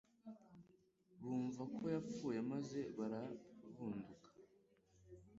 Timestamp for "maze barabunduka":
2.51-4.27